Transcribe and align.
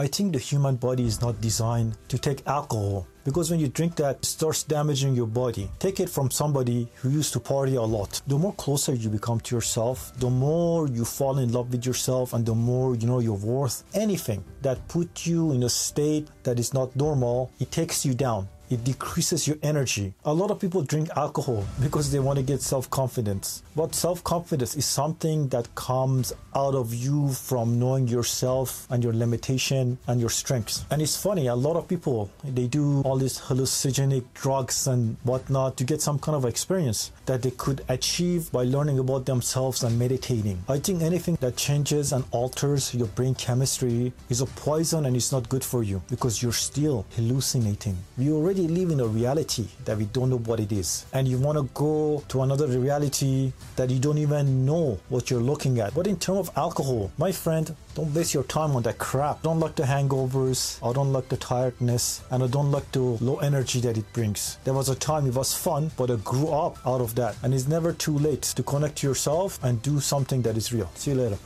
I 0.00 0.06
think 0.06 0.32
the 0.32 0.38
human 0.38 0.76
body 0.76 1.04
is 1.04 1.20
not 1.20 1.42
designed 1.42 1.94
to 2.08 2.16
take 2.16 2.46
alcohol 2.46 3.06
because 3.22 3.50
when 3.50 3.60
you 3.60 3.68
drink 3.68 3.96
that 3.96 4.16
it 4.16 4.24
starts 4.24 4.62
damaging 4.62 5.14
your 5.14 5.26
body. 5.26 5.68
Take 5.78 6.00
it 6.00 6.08
from 6.08 6.30
somebody 6.30 6.88
who 6.96 7.10
used 7.10 7.34
to 7.34 7.40
party 7.40 7.74
a 7.74 7.82
lot. 7.82 8.22
The 8.26 8.38
more 8.38 8.54
closer 8.54 8.94
you 8.94 9.10
become 9.10 9.40
to 9.40 9.54
yourself 9.54 10.10
the 10.18 10.30
more 10.30 10.88
you 10.88 11.04
fall 11.04 11.36
in 11.36 11.52
love 11.52 11.70
with 11.70 11.84
yourself 11.84 12.32
and 12.32 12.46
the 12.46 12.54
more 12.54 12.96
you 12.96 13.06
know 13.06 13.18
your 13.18 13.36
worth. 13.36 13.84
Anything 13.92 14.42
that 14.62 14.88
put 14.88 15.26
you 15.26 15.52
in 15.52 15.64
a 15.64 15.68
state 15.68 16.28
that 16.44 16.58
is 16.58 16.72
not 16.72 16.96
normal 16.96 17.50
it 17.60 17.70
takes 17.70 18.06
you 18.06 18.14
down 18.14 18.48
it 18.70 18.84
decreases 18.84 19.46
your 19.46 19.56
energy. 19.62 20.14
A 20.24 20.32
lot 20.32 20.50
of 20.50 20.58
people 20.60 20.82
drink 20.82 21.08
alcohol 21.16 21.64
because 21.82 22.10
they 22.12 22.20
want 22.20 22.38
to 22.38 22.42
get 22.44 22.62
self 22.62 22.88
confidence. 22.90 23.62
But 23.76 23.94
self 23.94 24.22
confidence 24.24 24.76
is 24.76 24.86
something 24.86 25.48
that 25.48 25.74
comes 25.74 26.32
out 26.54 26.74
of 26.74 26.94
you 26.94 27.32
from 27.32 27.78
knowing 27.78 28.08
yourself 28.08 28.86
and 28.90 29.02
your 29.02 29.12
limitation 29.12 29.98
and 30.06 30.20
your 30.20 30.30
strengths. 30.30 30.84
And 30.90 31.02
it's 31.02 31.16
funny, 31.16 31.48
a 31.48 31.54
lot 31.54 31.76
of 31.76 31.88
people 31.88 32.30
they 32.44 32.66
do 32.66 33.02
all 33.02 33.16
these 33.16 33.38
hallucinogenic 33.38 34.24
drugs 34.34 34.86
and 34.86 35.16
whatnot 35.24 35.76
to 35.78 35.84
get 35.84 36.00
some 36.00 36.18
kind 36.18 36.36
of 36.36 36.44
experience 36.44 37.10
that 37.26 37.42
they 37.42 37.50
could 37.52 37.84
achieve 37.88 38.50
by 38.52 38.62
learning 38.64 38.98
about 38.98 39.26
themselves 39.26 39.82
and 39.82 39.98
meditating. 39.98 40.62
I 40.68 40.78
think 40.78 41.02
anything 41.02 41.36
that 41.40 41.56
changes 41.56 42.12
and 42.12 42.24
alters 42.30 42.94
your 42.94 43.08
brain 43.08 43.34
chemistry 43.34 44.12
is 44.28 44.40
a 44.40 44.46
poison 44.46 45.06
and 45.06 45.16
it's 45.16 45.32
not 45.32 45.48
good 45.48 45.64
for 45.64 45.82
you 45.82 46.02
because 46.08 46.42
you're 46.42 46.52
still 46.52 47.04
hallucinating. 47.16 47.96
We 48.18 48.30
already 48.30 48.59
live 48.68 48.90
in 48.90 49.00
a 49.00 49.06
reality 49.06 49.66
that 49.84 49.96
we 49.98 50.04
don't 50.06 50.30
know 50.30 50.38
what 50.38 50.60
it 50.60 50.72
is. 50.72 51.06
And 51.12 51.26
you 51.28 51.38
want 51.38 51.58
to 51.58 51.64
go 51.74 52.22
to 52.28 52.42
another 52.42 52.66
reality 52.66 53.52
that 53.76 53.90
you 53.90 53.98
don't 53.98 54.18
even 54.18 54.64
know 54.64 54.98
what 55.08 55.30
you're 55.30 55.40
looking 55.40 55.80
at. 55.80 55.94
But 55.94 56.06
in 56.06 56.18
terms 56.18 56.48
of 56.48 56.56
alcohol, 56.56 57.10
my 57.18 57.32
friend, 57.32 57.74
don't 57.94 58.14
waste 58.14 58.34
your 58.34 58.44
time 58.44 58.76
on 58.76 58.82
that 58.82 58.98
crap. 58.98 59.42
Don't 59.42 59.60
like 59.60 59.74
the 59.74 59.82
hangovers, 59.82 60.78
I 60.88 60.92
don't 60.92 61.12
like 61.12 61.28
the 61.28 61.36
tiredness, 61.36 62.22
and 62.30 62.42
I 62.42 62.46
don't 62.46 62.70
like 62.70 62.90
the 62.92 63.00
low 63.00 63.38
energy 63.38 63.80
that 63.80 63.98
it 63.98 64.12
brings. 64.12 64.58
There 64.64 64.74
was 64.74 64.88
a 64.88 64.94
time 64.94 65.26
it 65.26 65.34
was 65.34 65.54
fun, 65.54 65.90
but 65.96 66.10
I 66.10 66.16
grew 66.16 66.48
up 66.48 66.78
out 66.86 67.00
of 67.00 67.14
that. 67.16 67.36
And 67.42 67.52
it's 67.52 67.68
never 67.68 67.92
too 67.92 68.18
late 68.18 68.42
to 68.42 68.62
connect 68.62 68.96
to 68.98 69.06
yourself 69.06 69.58
and 69.62 69.82
do 69.82 70.00
something 70.00 70.42
that 70.42 70.56
is 70.56 70.72
real. 70.72 70.90
See 70.94 71.10
you 71.10 71.16
later. 71.16 71.38